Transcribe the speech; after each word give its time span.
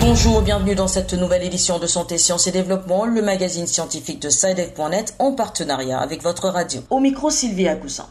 Bonjour, 0.00 0.40
bienvenue 0.40 0.74
dans 0.74 0.88
cette 0.88 1.12
nouvelle 1.12 1.42
édition 1.42 1.78
de 1.78 1.86
Santé, 1.86 2.16
Sciences 2.16 2.46
et 2.46 2.52
Développement, 2.52 3.04
le 3.04 3.20
magazine 3.20 3.66
scientifique 3.66 4.22
de 4.22 4.30
SciDev.net 4.30 5.14
en 5.18 5.32
partenariat 5.32 5.98
avec 5.98 6.22
votre 6.22 6.48
radio. 6.48 6.80
Au 6.88 6.98
micro, 6.98 7.28
Sylvie 7.28 7.68
Acoussin. 7.68 8.06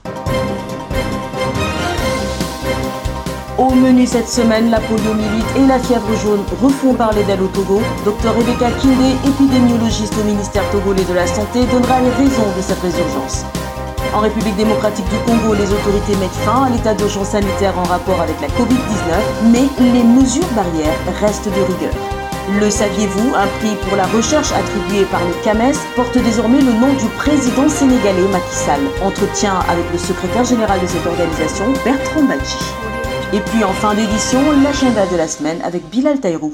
Au 3.57 3.71
menu 3.73 4.05
cette 4.05 4.29
semaine, 4.29 4.69
la 4.69 4.79
poliomyélite 4.79 5.47
et 5.57 5.65
la 5.65 5.79
fièvre 5.79 6.15
jaune 6.21 6.43
refont 6.61 6.93
parler 6.93 7.23
d'elle 7.23 7.41
au 7.41 7.47
Togo. 7.47 7.81
Dr 8.05 8.29
Rebecca 8.37 8.69
Kinde, 8.79 9.17
épidémiologiste 9.25 10.13
au 10.21 10.23
ministère 10.25 10.61
togolais 10.69 11.03
de 11.03 11.13
la 11.15 11.25
Santé, 11.25 11.65
donnera 11.71 11.99
les 12.01 12.11
raisons 12.11 12.45
de 12.55 12.61
cette 12.61 12.79
résurgence. 12.81 13.45
En 14.13 14.19
République 14.19 14.55
démocratique 14.57 15.09
du 15.09 15.17
Congo, 15.25 15.55
les 15.55 15.71
autorités 15.73 16.15
mettent 16.17 16.37
fin 16.45 16.65
à 16.65 16.69
l'état 16.69 16.93
d'urgence 16.93 17.29
sanitaire 17.29 17.73
en 17.79 17.83
rapport 17.83 18.21
avec 18.21 18.39
la 18.41 18.47
Covid-19, 18.49 19.49
mais 19.51 19.65
les 19.91 20.03
mesures 20.03 20.47
barrières 20.55 20.93
restent 21.19 21.49
de 21.49 21.61
rigueur. 21.73 21.93
Le 22.61 22.69
saviez-vous 22.69 23.33
Un 23.35 23.47
prix 23.59 23.75
pour 23.87 23.97
la 23.97 24.05
recherche 24.05 24.51
attribué 24.51 25.03
par 25.05 25.21
le 25.25 25.33
CAMES 25.43 25.73
porte 25.95 26.17
désormais 26.17 26.61
le 26.61 26.73
nom 26.73 26.93
du 26.93 27.07
président 27.17 27.67
sénégalais 27.67 28.27
Macky 28.31 28.55
Sall. 28.55 28.81
Entretien 29.03 29.55
avec 29.67 29.91
le 29.91 29.97
secrétaire 29.97 30.45
général 30.45 30.79
de 30.79 30.85
cette 30.85 31.05
organisation, 31.07 31.65
Bertrand 31.83 32.23
Badji. 32.23 32.86
Et 33.33 33.41
puis 33.41 33.61
en 33.65 33.73
fin 33.73 33.93
d'édition, 33.93 34.39
l'agenda 34.63 35.05
de 35.05 35.17
la 35.17 35.27
semaine 35.27 35.59
avec 35.61 35.83
Bilal 35.89 36.21
Taïrou. 36.21 36.53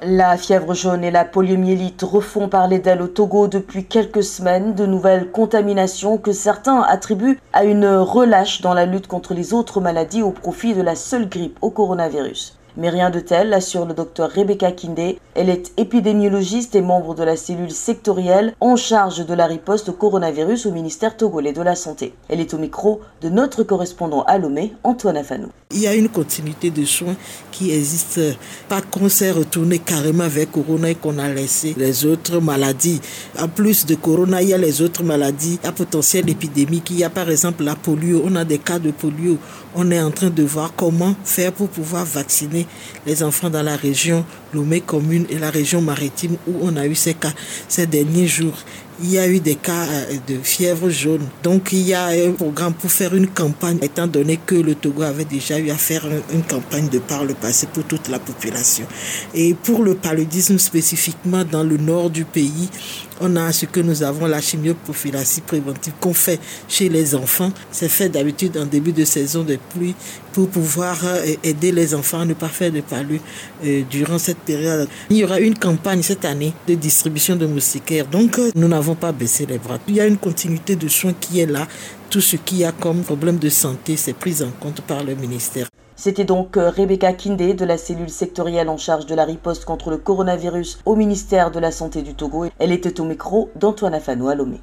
La 0.00 0.38
fièvre 0.38 0.72
jaune 0.72 1.04
et 1.04 1.10
la 1.10 1.26
poliomyélite 1.26 2.00
refont 2.02 2.48
parler 2.48 2.78
d'elle 2.78 3.02
au 3.02 3.06
Togo 3.06 3.48
depuis 3.48 3.84
quelques 3.84 4.22
semaines, 4.22 4.74
de 4.74 4.86
nouvelles 4.86 5.30
contaminations 5.30 6.16
que 6.16 6.32
certains 6.32 6.80
attribuent 6.80 7.38
à 7.52 7.64
une 7.64 7.86
relâche 7.86 8.62
dans 8.62 8.72
la 8.72 8.86
lutte 8.86 9.08
contre 9.08 9.34
les 9.34 9.52
autres 9.52 9.82
maladies 9.82 10.22
au 10.22 10.30
profit 10.30 10.72
de 10.72 10.80
la 10.80 10.94
seule 10.94 11.28
grippe 11.28 11.58
au 11.60 11.68
coronavirus. 11.68 12.55
Mais 12.78 12.90
rien 12.90 13.08
de 13.08 13.20
tel, 13.20 13.54
assure 13.54 13.86
le 13.86 13.94
docteur 13.94 14.30
Rebecca 14.30 14.70
Kinde. 14.70 15.16
Elle 15.34 15.48
est 15.48 15.72
épidémiologiste 15.78 16.74
et 16.74 16.82
membre 16.82 17.14
de 17.14 17.22
la 17.22 17.36
cellule 17.36 17.70
sectorielle 17.70 18.54
en 18.60 18.76
charge 18.76 19.24
de 19.24 19.34
la 19.34 19.46
riposte 19.46 19.88
au 19.88 19.92
coronavirus 19.92 20.66
au 20.66 20.72
ministère 20.72 21.16
togolais 21.16 21.54
de 21.54 21.62
la 21.62 21.74
Santé. 21.74 22.12
Elle 22.28 22.40
est 22.40 22.52
au 22.52 22.58
micro 22.58 23.00
de 23.22 23.30
notre 23.30 23.62
correspondant 23.62 24.22
à 24.24 24.36
Lomé, 24.36 24.74
Antoine 24.84 25.16
Afanou. 25.16 25.48
Il 25.72 25.80
y 25.80 25.86
a 25.86 25.94
une 25.94 26.08
continuité 26.08 26.70
de 26.70 26.84
soins 26.84 27.16
qui 27.50 27.72
existe, 27.72 28.20
pas 28.68 28.80
qu'on 28.82 29.08
s'est 29.08 29.32
retourné 29.32 29.78
carrément 29.78 30.24
avec 30.24 30.52
Corona 30.52 30.90
et 30.90 30.94
qu'on 30.94 31.18
a 31.18 31.28
laissé 31.28 31.74
les 31.76 32.04
autres 32.04 32.40
maladies. 32.40 33.00
En 33.40 33.48
plus 33.48 33.86
de 33.86 33.94
Corona, 33.94 34.42
il 34.42 34.50
y 34.50 34.54
a 34.54 34.58
les 34.58 34.80
autres 34.82 35.02
maladies 35.02 35.58
à 35.64 35.72
potentiel 35.72 36.28
épidémique. 36.30 36.90
Il 36.90 36.98
y 36.98 37.04
a 37.04 37.10
par 37.10 37.30
exemple 37.30 37.64
la 37.64 37.74
polio. 37.74 38.22
On 38.24 38.36
a 38.36 38.44
des 38.44 38.58
cas 38.58 38.78
de 38.78 38.90
polio. 38.90 39.38
On 39.74 39.90
est 39.90 40.00
en 40.00 40.10
train 40.10 40.30
de 40.30 40.42
voir 40.42 40.72
comment 40.74 41.14
faire 41.24 41.52
pour 41.52 41.68
pouvoir 41.68 42.04
vacciner 42.04 42.65
les 43.06 43.22
enfants 43.22 43.50
dans 43.50 43.62
la 43.62 43.76
région 43.76 44.24
Lomé 44.52 44.80
commune 44.80 45.26
et 45.28 45.38
la 45.38 45.50
région 45.50 45.80
maritime 45.80 46.36
où 46.46 46.54
on 46.62 46.76
a 46.76 46.86
eu 46.86 46.94
ces 46.94 47.14
cas 47.14 47.32
ces 47.68 47.86
derniers 47.86 48.26
jours 48.26 48.56
il 49.02 49.10
y 49.10 49.18
a 49.18 49.28
eu 49.28 49.40
des 49.40 49.56
cas 49.56 49.86
euh, 49.88 50.16
de 50.26 50.38
fièvre 50.42 50.88
jaune. 50.88 51.26
Donc 51.42 51.72
il 51.72 51.82
y 51.82 51.94
a 51.94 52.06
un 52.06 52.32
programme 52.32 52.74
pour 52.74 52.90
faire 52.90 53.14
une 53.14 53.26
campagne, 53.28 53.78
étant 53.82 54.06
donné 54.06 54.38
que 54.44 54.54
le 54.54 54.74
Togo 54.74 55.02
avait 55.02 55.24
déjà 55.24 55.58
eu 55.58 55.70
à 55.70 55.76
faire 55.76 56.06
une 56.32 56.42
campagne 56.42 56.88
de 56.88 56.98
par 56.98 57.24
le 57.24 57.34
passé 57.34 57.66
pour 57.72 57.84
toute 57.84 58.08
la 58.08 58.18
population. 58.18 58.86
Et 59.34 59.54
pour 59.54 59.82
le 59.82 59.94
paludisme 59.94 60.58
spécifiquement 60.58 61.44
dans 61.44 61.62
le 61.62 61.76
nord 61.76 62.10
du 62.10 62.24
pays, 62.24 62.68
on 63.20 63.36
a 63.36 63.52
ce 63.52 63.66
que 63.66 63.80
nous 63.80 64.02
avons, 64.02 64.26
la 64.26 64.40
chimioprophylaxie 64.40 65.40
préventive 65.40 65.94
qu'on 66.00 66.14
fait 66.14 66.38
chez 66.68 66.88
les 66.88 67.14
enfants. 67.14 67.50
C'est 67.70 67.88
fait 67.88 68.08
d'habitude 68.08 68.56
en 68.58 68.66
début 68.66 68.92
de 68.92 69.04
saison 69.04 69.42
de 69.42 69.58
pluie 69.70 69.94
pour 70.32 70.48
pouvoir 70.48 70.98
euh, 71.04 71.34
aider 71.42 71.72
les 71.72 71.94
enfants 71.94 72.20
à 72.20 72.24
ne 72.26 72.34
pas 72.34 72.48
faire 72.48 72.70
de 72.70 72.82
palud 72.82 73.20
euh, 73.64 73.82
durant 73.90 74.18
cette 74.18 74.38
période. 74.38 74.86
Il 75.08 75.16
y 75.16 75.24
aura 75.24 75.40
une 75.40 75.58
campagne 75.58 76.02
cette 76.02 76.26
année 76.26 76.52
de 76.68 76.74
distribution 76.74 77.36
de 77.36 77.46
moustiquaires. 77.46 78.06
Donc 78.06 78.38
nous 78.54 78.68
n'avons 78.68 78.85
pas 78.94 79.12
baissé 79.12 79.46
les 79.46 79.58
bras. 79.58 79.78
Il 79.88 79.96
y 79.96 80.00
a 80.00 80.06
une 80.06 80.18
continuité 80.18 80.76
de 80.76 80.88
soins 80.88 81.14
qui 81.18 81.40
est 81.40 81.46
là. 81.46 81.66
Tout 82.10 82.20
ce 82.20 82.36
qu'il 82.36 82.58
y 82.58 82.64
a 82.64 82.72
comme 82.72 83.02
problème 83.02 83.38
de 83.38 83.48
santé, 83.48 83.96
c'est 83.96 84.12
pris 84.12 84.42
en 84.42 84.50
compte 84.60 84.80
par 84.82 85.02
le 85.02 85.14
ministère. 85.14 85.68
C'était 85.96 86.24
donc 86.24 86.56
euh, 86.56 86.70
Rebecca 86.70 87.12
Kinde 87.14 87.56
de 87.56 87.64
la 87.64 87.78
cellule 87.78 88.10
sectorielle 88.10 88.68
en 88.68 88.76
charge 88.76 89.06
de 89.06 89.14
la 89.14 89.24
riposte 89.24 89.64
contre 89.64 89.90
le 89.90 89.96
coronavirus 89.96 90.78
au 90.84 90.94
ministère 90.94 91.50
de 91.50 91.58
la 91.58 91.72
Santé 91.72 92.02
du 92.02 92.14
Togo. 92.14 92.46
Elle 92.58 92.72
était 92.72 93.00
au 93.00 93.04
micro 93.04 93.50
d'Antoine 93.56 93.94
Afano 93.94 94.28
à 94.28 94.34
Lomé. 94.34 94.60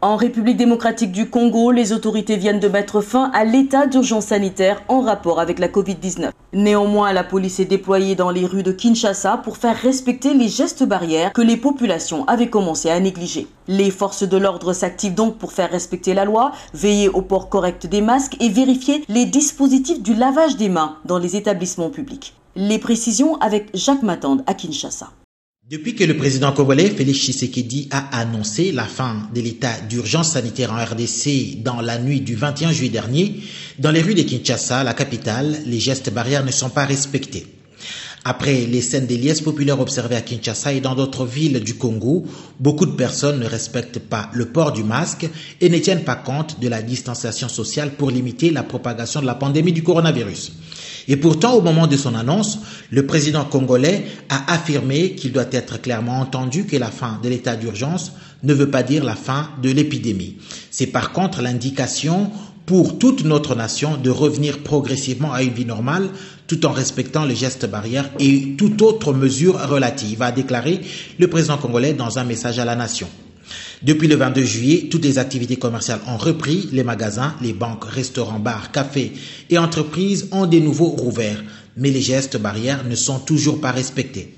En 0.00 0.14
République 0.14 0.56
démocratique 0.56 1.10
du 1.10 1.28
Congo, 1.28 1.72
les 1.72 1.92
autorités 1.92 2.36
viennent 2.36 2.60
de 2.60 2.68
mettre 2.68 3.00
fin 3.00 3.32
à 3.34 3.44
l'état 3.44 3.88
d'urgence 3.88 4.26
sanitaire 4.26 4.80
en 4.86 5.00
rapport 5.00 5.40
avec 5.40 5.58
la 5.58 5.66
Covid-19. 5.66 6.30
Néanmoins, 6.52 7.12
la 7.12 7.24
police 7.24 7.58
est 7.58 7.64
déployée 7.64 8.14
dans 8.14 8.30
les 8.30 8.46
rues 8.46 8.62
de 8.62 8.70
Kinshasa 8.70 9.38
pour 9.38 9.56
faire 9.56 9.76
respecter 9.76 10.34
les 10.34 10.46
gestes 10.46 10.84
barrières 10.84 11.32
que 11.32 11.42
les 11.42 11.56
populations 11.56 12.24
avaient 12.28 12.48
commencé 12.48 12.88
à 12.90 13.00
négliger. 13.00 13.48
Les 13.66 13.90
forces 13.90 14.22
de 14.22 14.36
l'ordre 14.36 14.72
s'activent 14.72 15.16
donc 15.16 15.36
pour 15.36 15.50
faire 15.50 15.72
respecter 15.72 16.14
la 16.14 16.24
loi, 16.24 16.52
veiller 16.74 17.08
au 17.08 17.20
port 17.20 17.48
correct 17.48 17.88
des 17.88 18.00
masques 18.00 18.36
et 18.38 18.50
vérifier 18.50 19.04
les 19.08 19.26
dispositifs 19.26 20.00
du 20.00 20.14
lavage 20.14 20.56
des 20.56 20.68
mains 20.68 20.94
dans 21.06 21.18
les 21.18 21.34
établissements 21.34 21.90
publics. 21.90 22.36
Les 22.54 22.78
précisions 22.78 23.36
avec 23.40 23.70
Jacques 23.74 24.04
Matande 24.04 24.44
à 24.46 24.54
Kinshasa. 24.54 25.08
Depuis 25.70 25.94
que 25.94 26.04
le 26.04 26.16
président 26.16 26.52
congolais 26.52 26.88
Félix 26.88 27.18
Tshisekedi 27.18 27.88
a 27.90 28.18
annoncé 28.18 28.72
la 28.72 28.86
fin 28.86 29.28
de 29.34 29.42
l'état 29.42 29.78
d'urgence 29.86 30.30
sanitaire 30.32 30.72
en 30.72 30.82
RDC 30.82 31.62
dans 31.62 31.82
la 31.82 31.98
nuit 31.98 32.22
du 32.22 32.36
21 32.36 32.72
juillet 32.72 32.90
dernier, 32.90 33.34
dans 33.78 33.90
les 33.90 34.00
rues 34.00 34.14
de 34.14 34.22
Kinshasa, 34.22 34.82
la 34.82 34.94
capitale, 34.94 35.58
les 35.66 35.78
gestes 35.78 36.10
barrières 36.10 36.46
ne 36.46 36.52
sont 36.52 36.70
pas 36.70 36.86
respectés. 36.86 37.46
Après 38.24 38.64
les 38.64 38.80
scènes 38.80 39.04
des 39.04 39.18
liesses 39.18 39.42
populaires 39.42 39.78
observées 39.78 40.16
à 40.16 40.22
Kinshasa 40.22 40.72
et 40.72 40.80
dans 40.80 40.94
d'autres 40.94 41.26
villes 41.26 41.60
du 41.60 41.74
Congo, 41.74 42.24
beaucoup 42.58 42.86
de 42.86 42.92
personnes 42.92 43.38
ne 43.38 43.46
respectent 43.46 43.98
pas 43.98 44.30
le 44.32 44.46
port 44.46 44.72
du 44.72 44.84
masque 44.84 45.28
et 45.60 45.68
ne 45.68 45.76
tiennent 45.76 46.04
pas 46.04 46.16
compte 46.16 46.60
de 46.60 46.68
la 46.68 46.80
distanciation 46.80 47.50
sociale 47.50 47.90
pour 47.90 48.10
limiter 48.10 48.50
la 48.50 48.62
propagation 48.62 49.20
de 49.20 49.26
la 49.26 49.34
pandémie 49.34 49.74
du 49.74 49.82
coronavirus. 49.82 50.52
Et 51.08 51.16
pourtant, 51.16 51.54
au 51.54 51.62
moment 51.62 51.86
de 51.86 51.96
son 51.96 52.14
annonce, 52.14 52.58
le 52.90 53.06
président 53.06 53.44
congolais 53.44 54.04
a 54.28 54.52
affirmé 54.52 55.14
qu'il 55.14 55.32
doit 55.32 55.46
être 55.50 55.80
clairement 55.80 56.20
entendu 56.20 56.66
que 56.66 56.76
la 56.76 56.90
fin 56.90 57.18
de 57.22 57.30
l'état 57.30 57.56
d'urgence 57.56 58.12
ne 58.42 58.52
veut 58.54 58.70
pas 58.70 58.82
dire 58.82 59.02
la 59.04 59.14
fin 59.16 59.48
de 59.62 59.70
l'épidémie. 59.70 60.36
C'est 60.70 60.86
par 60.86 61.12
contre 61.12 61.40
l'indication 61.40 62.30
pour 62.66 62.98
toute 62.98 63.24
notre 63.24 63.54
nation 63.54 63.96
de 63.96 64.10
revenir 64.10 64.58
progressivement 64.58 65.32
à 65.32 65.42
une 65.42 65.54
vie 65.54 65.64
normale 65.64 66.10
tout 66.46 66.66
en 66.66 66.72
respectant 66.72 67.24
les 67.24 67.34
gestes 67.34 67.68
barrières 67.68 68.10
et 68.18 68.54
toute 68.56 68.82
autre 68.82 69.14
mesure 69.14 69.58
relative, 69.68 70.20
a 70.22 70.32
déclaré 70.32 70.80
le 71.18 71.28
président 71.28 71.56
congolais 71.56 71.94
dans 71.94 72.18
un 72.18 72.24
message 72.24 72.58
à 72.58 72.66
la 72.66 72.76
nation. 72.76 73.08
Depuis 73.82 74.08
le 74.08 74.16
22 74.16 74.42
juillet, 74.42 74.88
toutes 74.90 75.04
les 75.04 75.18
activités 75.18 75.56
commerciales 75.56 76.00
ont 76.08 76.16
repris. 76.16 76.68
Les 76.72 76.82
magasins, 76.82 77.34
les 77.40 77.52
banques, 77.52 77.84
restaurants, 77.84 78.40
bars, 78.40 78.72
cafés 78.72 79.12
et 79.50 79.58
entreprises 79.58 80.28
ont 80.32 80.46
des 80.46 80.60
nouveaux 80.60 80.88
rouverts. 80.88 81.44
Mais 81.76 81.90
les 81.90 82.00
gestes 82.00 82.38
barrières 82.38 82.84
ne 82.84 82.96
sont 82.96 83.20
toujours 83.20 83.60
pas 83.60 83.70
respectés. 83.70 84.34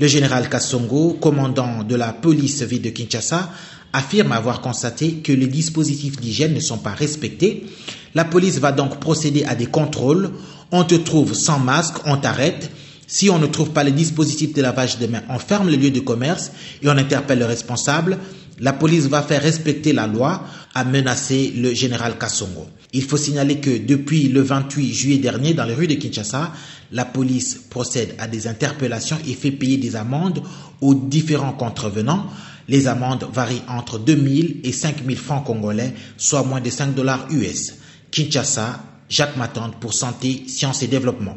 Le 0.00 0.06
général 0.06 0.48
Kassongo, 0.48 1.18
commandant 1.20 1.82
de 1.84 1.96
la 1.96 2.14
police 2.14 2.62
ville 2.62 2.80
de 2.80 2.88
Kinshasa, 2.88 3.50
affirme 3.92 4.32
avoir 4.32 4.62
constaté 4.62 5.16
que 5.16 5.32
les 5.32 5.48
dispositifs 5.48 6.18
d'hygiène 6.18 6.54
ne 6.54 6.60
sont 6.60 6.78
pas 6.78 6.94
respectés. 6.94 7.66
La 8.14 8.24
police 8.24 8.58
va 8.58 8.72
donc 8.72 9.00
procéder 9.00 9.44
à 9.44 9.54
des 9.54 9.66
contrôles. 9.66 10.30
On 10.72 10.84
te 10.84 10.94
trouve 10.94 11.34
sans 11.34 11.58
masque, 11.58 11.96
on 12.06 12.16
t'arrête. 12.16 12.70
Si 13.06 13.28
on 13.28 13.38
ne 13.38 13.46
trouve 13.46 13.70
pas 13.70 13.84
les 13.84 13.92
dispositifs 13.92 14.52
de 14.54 14.62
lavage 14.62 14.98
de 14.98 15.06
mains, 15.06 15.22
on 15.30 15.38
ferme 15.38 15.70
le 15.70 15.76
lieu 15.76 15.90
de 15.90 16.00
commerce 16.00 16.52
et 16.82 16.88
on 16.88 16.96
interpelle 16.96 17.38
le 17.38 17.46
responsable. 17.46 18.18
La 18.60 18.72
police 18.72 19.06
va 19.06 19.22
faire 19.22 19.42
respecter 19.42 19.92
la 19.92 20.06
loi, 20.06 20.44
a 20.74 20.84
menacé 20.84 21.52
le 21.56 21.74
général 21.74 22.18
Kassongo. 22.18 22.66
Il 22.92 23.02
faut 23.02 23.16
signaler 23.16 23.58
que 23.58 23.78
depuis 23.78 24.28
le 24.28 24.40
28 24.40 24.92
juillet 24.94 25.18
dernier, 25.18 25.54
dans 25.54 25.64
les 25.64 25.74
rues 25.74 25.86
de 25.86 25.94
Kinshasa, 25.94 26.52
la 26.90 27.04
police 27.04 27.60
procède 27.68 28.14
à 28.18 28.26
des 28.26 28.46
interpellations 28.48 29.18
et 29.26 29.34
fait 29.34 29.50
payer 29.50 29.76
des 29.76 29.94
amendes 29.94 30.42
aux 30.80 30.94
différents 30.94 31.52
contrevenants. 31.52 32.26
Les 32.66 32.86
amendes 32.86 33.26
varient 33.32 33.62
entre 33.68 33.98
2000 33.98 34.60
et 34.64 34.72
5000 34.72 35.16
francs 35.16 35.44
congolais, 35.44 35.94
soit 36.16 36.42
moins 36.42 36.60
de 36.60 36.70
5 36.70 36.94
dollars 36.94 37.26
US. 37.30 37.74
Kinshasa, 38.10 38.80
Jacques 39.08 39.36
Matante 39.36 39.76
pour 39.80 39.94
Santé, 39.94 40.44
Sciences 40.48 40.82
et 40.82 40.86
Développement. 40.86 41.36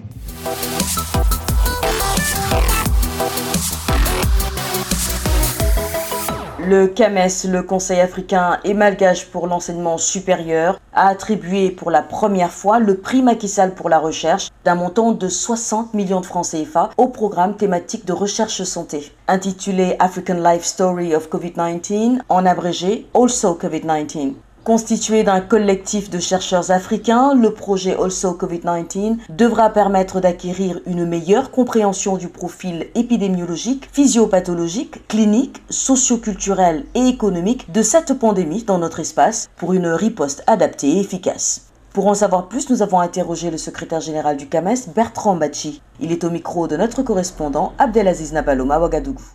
Le 6.68 6.86
CAMES, 6.86 7.50
le 7.50 7.64
Conseil 7.64 8.00
africain 8.00 8.60
et 8.64 8.76
malgache 8.76 9.26
pour 9.26 9.48
l'enseignement 9.48 9.98
supérieur, 9.98 10.80
a 10.94 11.08
attribué 11.08 11.72
pour 11.72 11.90
la 11.90 12.04
première 12.04 12.52
fois 12.52 12.78
le 12.78 12.98
prix 12.98 13.24
Macky 13.24 13.48
Sall 13.48 13.74
pour 13.74 13.90
la 13.90 13.98
recherche 13.98 14.50
d'un 14.64 14.76
montant 14.76 15.12
de 15.12 15.28
60 15.28 15.96
millions 15.96 16.22
de 16.22 16.26
francs 16.28 16.52
CFA 16.52 16.92
au 16.98 17.08
programme 17.08 17.56
thématique 17.56 18.06
de 18.06 18.14
recherche 18.14 18.62
santé. 18.62 19.12
Intitulé 19.28 19.96
African 19.98 20.36
Life 20.36 20.64
Story 20.64 21.16
of 21.16 21.30
COVID-19, 21.30 22.20
en 22.30 22.46
abrégé 22.46 23.08
Also 23.16 23.58
COVID-19. 23.60 24.34
Constitué 24.64 25.24
d'un 25.24 25.42
collectif 25.42 26.12
de 26.12 26.20
chercheurs 26.20 26.70
africains, 26.70 27.34
le 27.34 27.52
projet 27.52 27.96
Also 27.96 28.34
COVID-19 28.34 29.18
devra 29.36 29.72
permettre 29.72 30.22
d'acquérir 30.22 30.80
une 30.86 31.08
meilleure 31.08 31.50
compréhension 31.50 32.16
du 32.16 32.28
profil 32.28 32.86
épidémiologique, 32.94 33.90
physiopathologique, 33.92 35.08
clinique, 35.08 35.64
socioculturel 35.72 36.84
et 36.94 37.08
économique 37.08 37.72
de 37.72 37.82
cette 37.82 38.14
pandémie 38.14 38.62
dans 38.62 38.78
notre 38.78 39.00
espace 39.00 39.50
pour 39.58 39.74
une 39.74 39.88
riposte 39.88 40.44
adaptée 40.46 40.90
et 40.90 41.00
efficace. 41.00 41.72
Pour 41.92 42.06
en 42.06 42.14
savoir 42.14 42.48
plus, 42.48 42.70
nous 42.70 42.84
avons 42.84 43.00
interrogé 43.00 43.50
le 43.50 43.58
secrétaire 43.58 44.00
général 44.00 44.38
du 44.38 44.48
CAMES, 44.48 44.94
Bertrand 44.96 45.38
Bachi. 45.38 45.82
Il 46.00 46.12
est 46.12 46.24
au 46.24 46.30
micro 46.30 46.68
de 46.68 46.78
notre 46.78 47.02
correspondant 47.02 47.74
Abdelaziz 47.80 48.32
Nabaloma 48.32 48.80
Ouagadougou. 48.80 49.26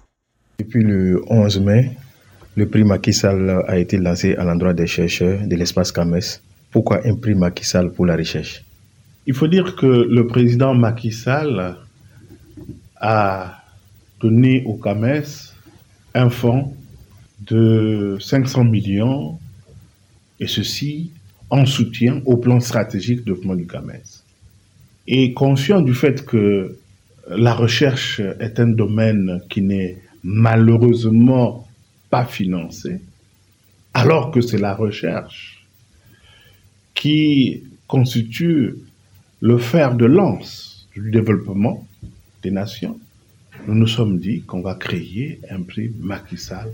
Depuis 0.60 0.84
le 0.84 1.20
11 1.28 1.60
mai, 1.60 1.96
le 2.56 2.66
prix 2.66 2.84
Macky 2.84 3.12
Sall 3.12 3.62
a 3.68 3.78
été 3.78 3.98
lancé 3.98 4.34
à 4.34 4.44
l'endroit 4.44 4.72
des 4.72 4.86
chercheurs 4.86 5.46
de 5.46 5.54
l'espace 5.56 5.92
CAMES. 5.92 6.40
Pourquoi 6.70 7.06
un 7.06 7.14
prix 7.14 7.34
Macky 7.34 7.66
Sall 7.66 7.92
pour 7.92 8.06
la 8.06 8.16
recherche? 8.16 8.64
Il 9.26 9.34
faut 9.34 9.46
dire 9.46 9.76
que 9.76 9.86
le 9.86 10.26
président 10.26 10.74
Macky 10.74 11.12
Sall 11.12 11.76
a 12.96 13.62
donné 14.20 14.62
au 14.64 14.74
CAMES 14.74 15.52
un 16.14 16.30
fonds 16.30 16.74
de 17.46 18.16
500 18.18 18.64
millions, 18.64 19.38
et 20.40 20.46
ceci 20.46 21.10
en 21.50 21.66
soutien 21.66 22.22
au 22.24 22.38
plan 22.38 22.58
stratégique 22.60 23.18
de 23.18 23.24
développement 23.24 23.54
du 23.54 23.66
CAMES. 23.66 24.22
Et 25.06 25.34
conscient 25.34 25.82
du 25.82 25.92
fait 25.92 26.24
que 26.24 26.78
la 27.28 27.52
recherche 27.52 28.20
est 28.40 28.58
un 28.58 28.68
domaine 28.68 29.42
qui 29.50 29.60
n'est 29.60 29.98
malheureusement 30.24 31.66
pas 32.10 32.24
financé, 32.24 33.00
alors 33.94 34.30
que 34.30 34.40
c'est 34.40 34.58
la 34.58 34.74
recherche 34.74 35.66
qui 36.94 37.64
constitue 37.86 38.74
le 39.40 39.58
fer 39.58 39.94
de 39.94 40.06
lance 40.06 40.88
du 40.94 41.10
développement 41.10 41.86
des 42.42 42.50
nations, 42.50 42.98
nous 43.66 43.74
nous 43.74 43.86
sommes 43.86 44.18
dit 44.18 44.42
qu'on 44.42 44.60
va 44.62 44.74
créer 44.74 45.40
un 45.50 45.62
prix 45.62 45.92
Macky 46.00 46.36
Sall. 46.36 46.70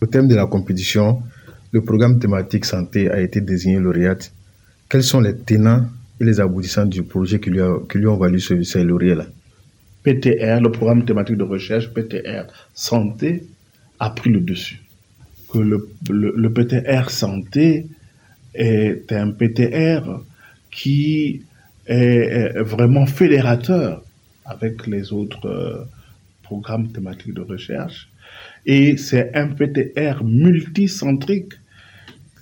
Au 0.00 0.06
thème 0.06 0.28
de 0.28 0.34
la 0.34 0.46
compétition, 0.46 1.22
le 1.70 1.82
programme 1.82 2.18
thématique 2.18 2.64
santé 2.64 3.10
a 3.10 3.20
été 3.20 3.40
désigné 3.40 3.78
lauréate. 3.78 4.32
Quels 4.88 5.02
sont 5.02 5.20
les 5.20 5.36
tenants 5.36 5.86
et 6.20 6.24
les 6.24 6.40
aboutissants 6.40 6.86
du 6.86 7.02
projet 7.02 7.40
qui 7.40 7.50
lui, 7.50 7.60
qui 7.90 7.98
lui 7.98 8.06
ont 8.06 8.16
valu 8.16 8.40
ce, 8.40 8.62
ces 8.62 8.84
lauréats-là? 8.84 9.26
PTR, 10.02 10.60
le 10.60 10.70
programme 10.70 11.04
thématique 11.04 11.36
de 11.36 11.44
recherche, 11.44 11.92
PTR 11.94 12.44
santé, 12.74 13.44
a 14.02 14.10
pris 14.10 14.30
le 14.30 14.40
dessus. 14.40 14.80
Que 15.50 15.58
le, 15.58 15.88
le, 16.10 16.52
PTR 16.52 17.08
santé 17.10 17.86
est 18.54 19.12
un 19.12 19.30
PTR 19.30 20.02
qui 20.70 21.42
est 21.86 22.58
vraiment 22.62 23.06
fédérateur 23.06 24.02
avec 24.44 24.86
les 24.88 25.12
autres 25.12 25.46
euh, 25.46 25.84
programmes 26.42 26.88
thématiques 26.90 27.34
de 27.34 27.42
recherche. 27.42 28.08
Et 28.66 28.96
c'est 28.96 29.34
un 29.36 29.48
PTR 29.48 30.24
multicentrique, 30.24 31.52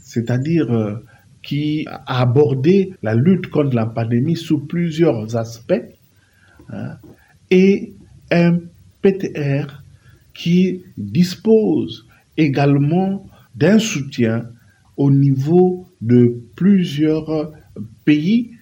c'est-à-dire 0.01 0.73
euh, 0.73 1.05
qui 1.43 1.87
a 1.89 2.21
abordé 2.23 2.95
la 3.03 3.15
lutte 3.15 3.49
contre 3.49 3.75
la 3.75 3.87
pandémie 3.87 4.37
sous 4.37 4.61
plusieurs 4.61 5.37
aspects, 5.37 5.85
hein, 6.71 6.97
et 7.51 7.93
un 8.31 8.61
PTR 9.03 9.80
qui 10.41 10.85
dispose 10.97 12.07
également 12.39 13.27
d'un 13.55 13.79
soutien 13.79 14.47
au 14.97 15.11
niveau 15.11 15.87
de 16.01 16.41
plusieurs 16.57 17.53
pays 18.07 18.53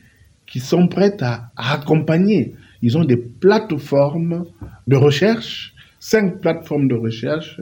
qui 0.44 0.58
sont 0.58 0.88
prêts 0.88 1.16
à, 1.20 1.52
accompagner. 1.56 2.56
Ils 2.82 2.98
ont 2.98 3.04
des 3.04 3.16
plateformes 3.16 4.44
de 4.88 4.96
recherche, 4.96 5.72
cinq 6.00 6.40
plateformes 6.40 6.88
de 6.88 6.96
recherche 6.96 7.60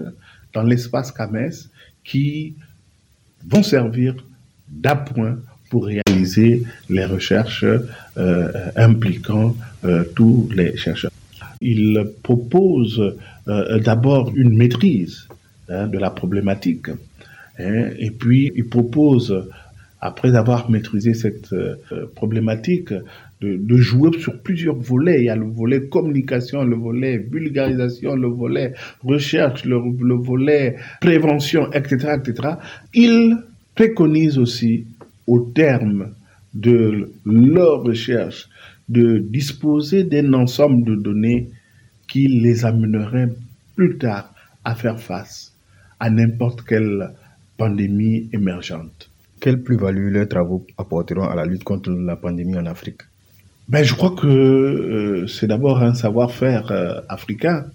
dans 0.55 0.63
l'espace 0.63 1.13
CAMES 1.13 1.69
qui 2.03 2.55
vont 3.47 3.63
servir 3.63 4.15
d'appoint 4.67 5.37
pour 5.69 5.91
réaliser 5.93 6.63
les 6.89 7.05
recherches 7.05 7.67
euh, 8.17 8.71
impliquant 8.77 9.55
euh, 9.85 10.05
tous 10.15 10.49
les 10.55 10.75
chercheurs. 10.79 11.11
Il 11.61 12.05
propose 12.23 13.17
euh, 13.49 13.79
d'abord 13.81 14.33
une 14.35 14.57
maîtrise 14.57 15.29
hein, 15.69 15.87
de 15.87 15.99
la 15.99 16.11
problématique. 16.11 16.89
Hein, 17.59 17.91
et 17.99 18.11
puis, 18.11 18.53
il 18.57 18.69
propose, 18.69 19.49
après 20.01 20.35
avoir 20.35 20.71
maîtrisé 20.71 21.15
cette 21.15 21.53
euh, 21.53 21.77
problématique, 22.15 22.93
de, 23.41 23.77
jouer 23.77 24.19
sur 24.19 24.41
plusieurs 24.41 24.77
volets. 24.77 25.21
Il 25.21 25.25
y 25.25 25.29
a 25.29 25.37
le 25.37 25.47
volet 25.47 25.89
communication, 25.89 26.65
le 26.65 26.77
volet 26.77 27.19
vulgarisation, 27.19 28.17
le 28.17 28.29
volet 28.29 28.73
recherche, 29.05 29.65
le, 29.65 29.81
le 30.01 30.15
volet 30.15 30.77
prévention, 31.01 31.71
etc., 31.73 32.17
etc. 32.19 32.55
Il 32.95 33.37
préconise 33.75 34.39
aussi, 34.39 34.87
au 35.27 35.41
terme 35.41 36.15
de 36.55 37.11
leur 37.27 37.83
recherche, 37.83 38.49
de 38.89 39.19
disposer 39.19 40.05
d'un 40.05 40.33
ensemble 40.33 40.85
de 40.85 40.95
données 40.95 41.51
qui 42.09 42.29
les 42.29 42.65
amènerait 42.65 43.29
plus 43.75 43.99
tard 43.99 44.33
à 44.65 44.75
faire 44.75 45.01
face 45.01 45.53
à 45.99 46.11
n'importe 46.11 46.63
quelle 46.63 47.11
pandémie 47.57 48.29
émergente. 48.33 49.11
Quelle 49.41 49.63
plus-value 49.63 50.13
leurs 50.13 50.29
travaux 50.29 50.67
apporteront 50.79 51.29
à 51.29 51.35
la 51.35 51.45
lutte 51.45 51.65
contre 51.65 51.91
la 51.91 52.17
pandémie 52.17 52.57
en 52.57 52.67
Afrique? 52.67 53.03
Ben, 53.69 53.83
Je 53.85 53.95
crois 53.95 54.15
que 54.15 54.27
euh, 54.27 55.27
c'est 55.27 55.47
d'abord 55.47 55.83
un 55.83 55.95
savoir-faire 55.95 56.71
euh, 56.71 57.01
africain 57.09 57.67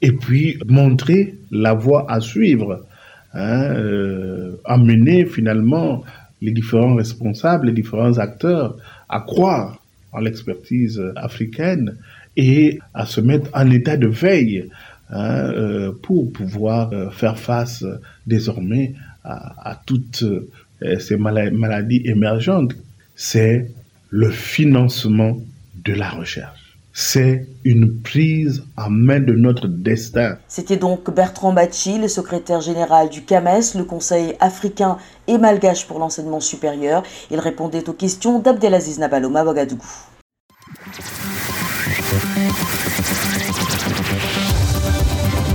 et 0.00 0.12
puis 0.12 0.58
montrer 0.66 1.34
la 1.50 1.74
voie 1.74 2.10
à 2.10 2.20
suivre, 2.20 2.86
hein, 3.34 3.74
euh, 3.74 4.56
amener 4.64 5.26
finalement 5.26 6.04
les 6.40 6.52
différents 6.52 6.94
responsables, 6.94 7.66
les 7.66 7.72
différents 7.72 8.18
acteurs 8.18 8.76
à 9.08 9.20
croire 9.20 9.80
en 10.12 10.20
l'expertise 10.20 11.02
africaine 11.16 11.96
et 12.36 12.78
à 12.94 13.04
se 13.04 13.20
mettre 13.20 13.50
en 13.52 13.70
état 13.70 13.96
de 13.96 14.06
veille 14.06 14.70
hein, 15.10 15.50
euh, 15.50 15.92
pour 16.02 16.32
pouvoir 16.32 16.92
euh, 16.92 17.10
faire 17.10 17.38
face 17.38 17.84
désormais 18.26 18.94
à, 19.24 19.82
toutes 19.84 20.22
euh, 20.22 20.98
ces 20.98 21.16
maladies 21.16 22.00
émergentes. 22.04 22.74
C'est 23.14 23.70
le 24.10 24.30
financement 24.30 25.38
de 25.84 25.92
la 25.92 26.08
recherche 26.10 26.67
c'est 27.00 27.46
une 27.64 28.02
prise 28.02 28.64
en 28.76 28.90
main 28.90 29.20
de 29.20 29.32
notre 29.32 29.68
destin. 29.68 30.36
C'était 30.48 30.76
donc 30.76 31.14
Bertrand 31.14 31.52
Bachi, 31.52 31.96
le 31.96 32.08
secrétaire 32.08 32.60
général 32.60 33.08
du 33.08 33.22
CAMES, 33.22 33.76
le 33.76 33.84
Conseil 33.84 34.34
africain 34.40 34.98
et 35.28 35.38
malgache 35.38 35.86
pour 35.86 36.00
l'enseignement 36.00 36.40
supérieur. 36.40 37.04
Il 37.30 37.38
répondait 37.38 37.88
aux 37.88 37.92
questions 37.92 38.40
d'Abdelaziz 38.40 38.98
Nabaloma 38.98 39.44
Ouagadougou. 39.44 39.86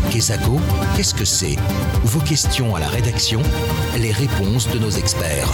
Kesako, 0.10 0.62
qu'est-ce 0.96 1.14
que 1.14 1.26
c'est? 1.26 1.58
Vos 2.06 2.22
questions 2.22 2.74
à 2.74 2.80
la 2.80 2.88
rédaction, 2.88 3.42
les 4.00 4.14
réponses 4.14 4.72
de 4.72 4.80
nos 4.80 4.92
experts. 4.92 5.52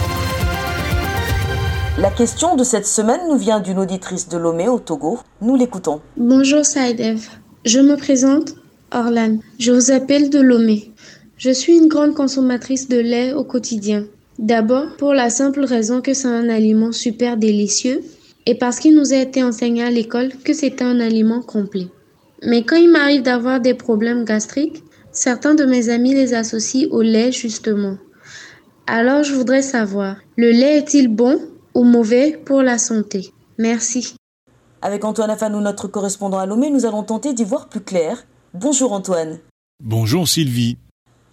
La 1.98 2.10
question 2.10 2.54
de 2.54 2.62
cette 2.62 2.86
semaine 2.86 3.20
nous 3.28 3.36
vient 3.36 3.58
d'une 3.58 3.78
auditrice 3.78 4.28
de 4.28 4.38
Lomé 4.38 4.68
au 4.68 4.78
Togo. 4.78 5.18
Nous 5.42 5.56
l'écoutons. 5.56 6.00
Bonjour 6.16 6.64
Saïdev. 6.64 7.28
Je 7.64 7.80
me 7.80 7.96
présente, 7.96 8.54
Orlan. 8.92 9.38
Je 9.58 9.72
vous 9.72 9.90
appelle 9.90 10.30
de 10.30 10.40
Lomé. 10.40 10.92
Je 11.36 11.50
suis 11.50 11.76
une 11.76 11.88
grande 11.88 12.14
consommatrice 12.14 12.88
de 12.88 12.98
lait 12.98 13.32
au 13.32 13.42
quotidien. 13.42 14.06
D'abord, 14.38 14.96
pour 14.98 15.14
la 15.14 15.30
simple 15.30 15.64
raison 15.64 16.00
que 16.00 16.14
c'est 16.14 16.28
un 16.28 16.48
aliment 16.48 16.92
super 16.92 17.36
délicieux 17.36 18.02
et 18.46 18.54
parce 18.54 18.78
qu'il 18.78 18.94
nous 18.94 19.12
a 19.12 19.16
été 19.16 19.42
enseigné 19.42 19.82
à 19.82 19.90
l'école 19.90 20.30
que 20.44 20.54
c'est 20.54 20.82
un 20.82 21.00
aliment 21.00 21.42
complet. 21.42 21.88
Mais 22.46 22.62
quand 22.62 22.76
il 22.76 22.90
m'arrive 22.90 23.22
d'avoir 23.22 23.60
des 23.60 23.74
problèmes 23.74 24.24
gastriques, 24.24 24.82
certains 25.12 25.54
de 25.54 25.64
mes 25.64 25.88
amis 25.88 26.14
les 26.14 26.34
associent 26.34 26.88
au 26.92 27.02
lait 27.02 27.32
justement. 27.32 27.96
Alors 28.86 29.24
je 29.24 29.34
voudrais 29.34 29.62
savoir, 29.62 30.16
le 30.36 30.52
lait 30.52 30.78
est-il 30.78 31.08
bon 31.08 31.38
ou 31.74 31.84
mauvais 31.84 32.40
pour 32.44 32.62
la 32.62 32.78
santé 32.78 33.32
Merci. 33.58 34.14
Avec 34.82 35.04
Antoine 35.04 35.30
Afanou, 35.30 35.60
notre 35.60 35.86
correspondant 35.86 36.38
à 36.38 36.46
Lomé, 36.46 36.70
nous 36.70 36.86
allons 36.86 37.02
tenter 37.02 37.34
d'y 37.34 37.44
voir 37.44 37.68
plus 37.68 37.82
clair. 37.82 38.24
Bonjour 38.54 38.92
Antoine. 38.92 39.38
Bonjour 39.82 40.26
Sylvie. 40.26 40.78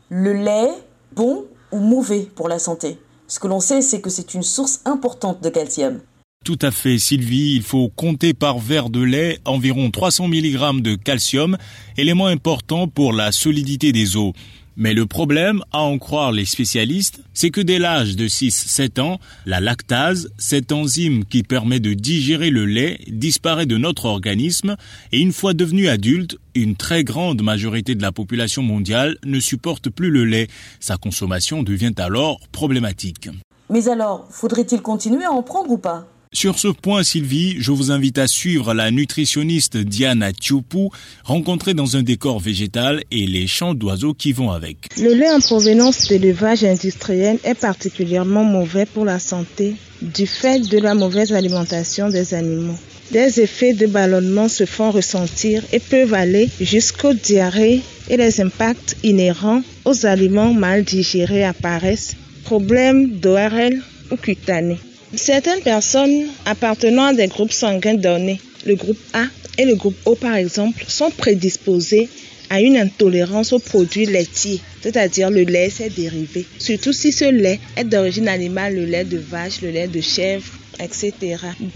Le 0.09 0.33
lait, 0.33 0.69
bon 1.15 1.45
ou 1.71 1.79
mauvais 1.79 2.27
pour 2.35 2.49
la 2.49 2.59
santé? 2.59 2.97
Ce 3.27 3.39
que 3.39 3.47
l'on 3.47 3.59
sait, 3.59 3.81
c'est 3.81 4.01
que 4.01 4.09
c'est 4.09 4.33
une 4.33 4.43
source 4.43 4.81
importante 4.85 5.41
de 5.41 5.49
calcium. 5.49 5.99
Tout 6.45 6.59
à 6.61 6.71
fait, 6.71 6.97
Sylvie. 6.97 7.55
Il 7.55 7.63
faut 7.63 7.89
compter 7.89 8.33
par 8.33 8.59
verre 8.59 8.89
de 8.89 9.01
lait 9.01 9.39
environ 9.45 9.91
300 9.91 10.27
mg 10.27 10.81
de 10.81 10.95
calcium, 10.95 11.57
élément 11.97 12.27
important 12.27 12.87
pour 12.87 13.11
la 13.11 13.31
solidité 13.31 13.91
des 13.91 14.15
os. 14.15 14.33
Mais 14.79 14.93
le 14.93 15.07
problème, 15.07 15.61
à 15.71 15.79
en 15.79 15.97
croire 15.97 16.31
les 16.31 16.45
spécialistes, 16.45 17.19
c'est 17.33 17.49
que 17.49 17.61
dès 17.61 17.79
l'âge 17.79 18.15
de 18.15 18.27
6-7 18.27 19.01
ans, 19.01 19.19
la 19.47 19.59
lactase, 19.59 20.29
cette 20.37 20.71
enzyme 20.71 21.25
qui 21.25 21.41
permet 21.41 21.79
de 21.79 21.95
digérer 21.95 22.51
le 22.51 22.65
lait, 22.65 22.99
disparaît 23.07 23.65
de 23.65 23.77
notre 23.77 24.05
organisme 24.05 24.77
et 25.11 25.19
une 25.19 25.33
fois 25.33 25.55
devenu 25.55 25.87
adulte, 25.87 26.37
une 26.53 26.75
très 26.75 27.03
grande 27.03 27.41
majorité 27.41 27.95
de 27.95 28.03
la 28.03 28.11
population 28.11 28.61
mondiale 28.61 29.17
ne 29.25 29.39
supporte 29.39 29.89
plus 29.89 30.11
le 30.11 30.25
lait. 30.25 30.47
Sa 30.79 30.97
consommation 30.97 31.63
devient 31.63 31.93
alors 31.97 32.39
problématique. 32.51 33.29
Mais 33.71 33.89
alors, 33.89 34.27
faudrait-il 34.29 34.83
continuer 34.83 35.25
à 35.25 35.31
en 35.31 35.41
prendre 35.41 35.71
ou 35.71 35.79
pas? 35.79 36.07
Sur 36.37 36.59
ce 36.59 36.67
point, 36.67 37.01
Sylvie, 37.01 37.55
je 37.57 37.71
vous 37.71 37.89
invite 37.89 38.19
à 38.19 38.27
suivre 38.27 38.75
la 38.75 38.91
nutritionniste 38.91 39.75
Diana 39.75 40.31
Tchoupou, 40.33 40.91
rencontrée 41.23 41.73
dans 41.73 41.97
un 41.97 42.03
décor 42.03 42.39
végétal 42.39 43.01
et 43.09 43.25
les 43.25 43.47
chants 43.47 43.73
d'oiseaux 43.73 44.13
qui 44.13 44.33
vont 44.33 44.51
avec. 44.51 44.77
Le 45.01 45.15
lait 45.15 45.31
en 45.31 45.39
provenance 45.39 46.07
d'élevage 46.07 46.63
industriel 46.63 47.39
est 47.43 47.59
particulièrement 47.59 48.43
mauvais 48.43 48.85
pour 48.85 49.03
la 49.03 49.17
santé 49.17 49.73
du 50.03 50.27
fait 50.27 50.59
de 50.59 50.77
la 50.77 50.93
mauvaise 50.93 51.33
alimentation 51.33 52.07
des 52.09 52.35
animaux. 52.35 52.77
Des 53.11 53.41
effets 53.41 53.73
de 53.73 53.87
ballonnement 53.87 54.47
se 54.47 54.67
font 54.67 54.91
ressentir 54.91 55.63
et 55.73 55.79
peuvent 55.79 56.13
aller 56.13 56.49
jusqu'aux 56.61 57.15
diarrhées 57.15 57.81
et 58.11 58.17
les 58.17 58.41
impacts 58.41 58.95
inhérents 59.01 59.63
aux 59.85 60.05
aliments 60.05 60.53
mal 60.53 60.83
digérés 60.83 61.45
apparaissent, 61.45 62.15
problèmes 62.43 63.17
d'ORL 63.17 63.81
ou 64.11 64.17
cutanés. 64.17 64.77
Certaines 65.15 65.61
personnes 65.61 66.27
appartenant 66.45 67.05
à 67.05 67.13
des 67.13 67.27
groupes 67.27 67.53
sanguins 67.53 67.95
donnés, 67.95 68.41
le 68.65 68.75
groupe 68.75 68.99
A 69.13 69.23
et 69.57 69.65
le 69.65 69.75
groupe 69.75 69.97
O 70.05 70.15
par 70.15 70.35
exemple, 70.35 70.83
sont 70.87 71.11
prédisposées 71.11 72.09
à 72.49 72.61
une 72.61 72.77
intolérance 72.77 73.53
aux 73.53 73.59
produits 73.59 74.05
laitiers, 74.05 74.59
c'est-à-dire 74.81 75.29
le 75.29 75.43
lait 75.43 75.67
et 75.67 75.69
ses 75.69 75.89
dérivés. 75.89 76.45
Surtout 76.59 76.93
si 76.93 77.11
ce 77.11 77.25
lait 77.25 77.59
est 77.75 77.85
d'origine 77.85 78.27
animale, 78.27 78.75
le 78.75 78.85
lait 78.85 79.05
de 79.05 79.17
vache, 79.17 79.61
le 79.61 79.69
lait 79.69 79.87
de 79.87 80.01
chèvre, 80.01 80.51
etc. 80.79 81.13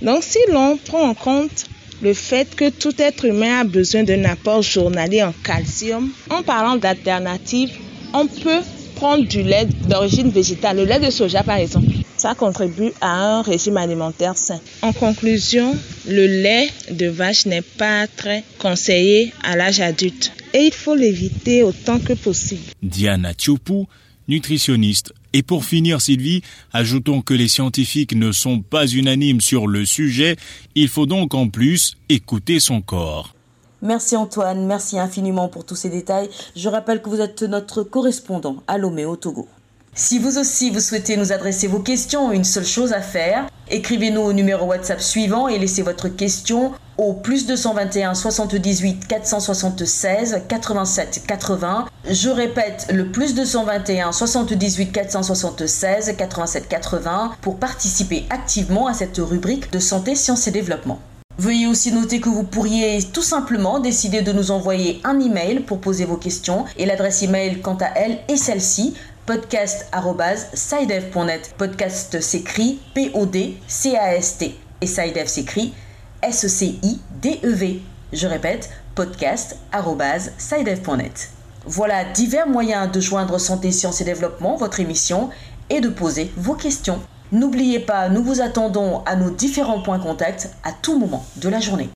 Donc 0.01 0.23
si 0.23 0.39
l'on 0.51 0.77
prend 0.77 1.09
en 1.09 1.13
compte 1.13 1.65
le 2.01 2.13
fait 2.13 2.53
que 2.55 2.69
tout 2.69 2.93
être 2.99 3.25
humain 3.25 3.61
a 3.61 3.63
besoin 3.63 4.03
d'un 4.03 4.25
apport 4.25 4.61
journalier 4.61 5.23
en 5.23 5.33
calcium, 5.43 6.11
en 6.29 6.41
parlant 6.41 6.75
d'alternatives, 6.75 7.71
on 8.13 8.27
peut 8.27 8.61
prendre 8.95 9.25
du 9.25 9.41
lait 9.43 9.67
d'origine 9.87 10.29
végétale, 10.29 10.77
le 10.77 10.85
lait 10.85 10.99
de 10.99 11.09
soja 11.09 11.43
par 11.43 11.57
exemple. 11.57 11.90
Ça 12.21 12.35
contribue 12.35 12.91
à 13.01 13.37
un 13.37 13.41
régime 13.41 13.77
alimentaire 13.77 14.37
sain. 14.37 14.59
En 14.83 14.93
conclusion, 14.93 15.75
le 16.07 16.27
lait 16.27 16.69
de 16.91 17.07
vache 17.07 17.47
n'est 17.47 17.63
pas 17.63 18.05
très 18.05 18.43
conseillé 18.59 19.33
à 19.41 19.55
l'âge 19.55 19.79
adulte 19.79 20.31
et 20.53 20.59
il 20.59 20.71
faut 20.71 20.93
l'éviter 20.93 21.63
autant 21.63 21.97
que 21.97 22.13
possible. 22.13 22.61
Diana 22.83 23.33
Tchoupou, 23.33 23.87
nutritionniste. 24.27 25.13
Et 25.33 25.41
pour 25.41 25.65
finir, 25.65 25.99
Sylvie, 25.99 26.43
ajoutons 26.73 27.23
que 27.23 27.33
les 27.33 27.47
scientifiques 27.47 28.13
ne 28.13 28.31
sont 28.31 28.61
pas 28.61 28.85
unanimes 28.85 29.41
sur 29.41 29.65
le 29.65 29.83
sujet. 29.83 30.35
Il 30.75 30.89
faut 30.89 31.07
donc 31.07 31.33
en 31.33 31.49
plus 31.49 31.97
écouter 32.07 32.59
son 32.59 32.81
corps. 32.81 33.33
Merci 33.81 34.15
Antoine, 34.15 34.67
merci 34.67 34.99
infiniment 34.99 35.47
pour 35.47 35.65
tous 35.65 35.75
ces 35.75 35.89
détails. 35.89 36.29
Je 36.55 36.69
rappelle 36.69 37.01
que 37.01 37.09
vous 37.09 37.19
êtes 37.19 37.41
notre 37.41 37.81
correspondant 37.81 38.57
à 38.67 38.77
Lomé 38.77 39.05
au 39.05 39.15
Togo. 39.15 39.47
Si 39.93 40.19
vous 40.19 40.37
aussi 40.37 40.69
vous 40.69 40.79
souhaitez 40.79 41.17
nous 41.17 41.33
adresser 41.33 41.67
vos 41.67 41.79
questions, 41.79 42.31
une 42.31 42.45
seule 42.45 42.65
chose 42.65 42.93
à 42.93 43.01
faire, 43.01 43.47
écrivez-nous 43.69 44.21
au 44.21 44.31
numéro 44.31 44.65
WhatsApp 44.65 45.01
suivant 45.01 45.49
et 45.49 45.59
laissez 45.59 45.81
votre 45.81 46.07
question 46.07 46.71
au 46.97 47.11
plus 47.11 47.45
221 47.45 48.13
78 48.13 49.05
476 49.05 50.43
87 50.47 51.23
80. 51.27 51.87
Je 52.09 52.29
répète 52.29 52.87
le 52.93 53.11
plus 53.11 53.35
221 53.35 54.13
78 54.13 54.93
476 54.93 56.15
87 56.17 56.69
80 56.69 57.31
pour 57.41 57.57
participer 57.57 58.25
activement 58.29 58.87
à 58.87 58.93
cette 58.93 59.17
rubrique 59.17 59.73
de 59.73 59.79
santé, 59.79 60.15
sciences 60.15 60.47
et 60.47 60.51
développement. 60.51 61.01
Veuillez 61.37 61.65
aussi 61.65 61.91
noter 61.91 62.19
que 62.19 62.29
vous 62.29 62.43
pourriez 62.43 63.01
tout 63.01 63.23
simplement 63.23 63.79
décider 63.79 64.21
de 64.21 64.31
nous 64.31 64.51
envoyer 64.51 65.01
un 65.03 65.19
email 65.19 65.61
pour 65.61 65.79
poser 65.79 66.05
vos 66.05 66.17
questions 66.17 66.65
et 66.77 66.85
l'adresse 66.85 67.23
email 67.23 67.61
quant 67.61 67.77
à 67.81 67.87
elle 67.95 68.19
est 68.27 68.37
celle-ci 68.37 68.93
podcast.sidev.net. 69.25 71.53
Podcast 71.57 72.21
s'écrit 72.21 72.79
P-O-D-C-A-S-T 72.95 74.55
et 74.81 74.87
Sidev 74.87 75.27
s'écrit 75.27 75.73
S-E-C-I-D-E-V. 76.21 77.81
Je 78.13 78.27
répète, 78.27 78.69
podcast.sidev.net. 78.95 81.31
Voilà 81.65 82.05
divers 82.05 82.47
moyens 82.47 82.91
de 82.91 82.99
joindre 82.99 83.39
Santé, 83.39 83.71
Sciences 83.71 84.01
et 84.01 84.05
Développement, 84.05 84.55
votre 84.55 84.79
émission, 84.79 85.29
et 85.69 85.79
de 85.79 85.89
poser 85.89 86.31
vos 86.35 86.55
questions. 86.55 86.99
N'oubliez 87.31 87.79
pas, 87.79 88.09
nous 88.09 88.23
vous 88.23 88.41
attendons 88.41 89.03
à 89.05 89.15
nos 89.15 89.29
différents 89.29 89.81
points 89.81 89.99
contact 89.99 90.49
à 90.63 90.71
tout 90.73 90.99
moment 90.99 91.25
de 91.37 91.47
la 91.47 91.59
journée. 91.59 91.89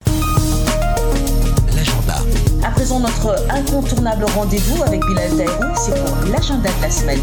À 2.66 2.72
présent, 2.72 3.00
notre 3.00 3.36
incontournable 3.52 4.26
rendez-vous 4.34 4.82
avec 4.82 5.00
Bilal 5.06 5.38
Dairou, 5.38 5.66
c'est 5.76 5.94
pour 6.04 6.16
l'agenda 6.32 6.68
de 6.68 6.82
la 6.82 6.90
semaine. 6.90 7.20